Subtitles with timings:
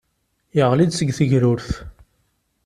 [0.55, 1.71] Yeɣli-d seg tegrurt.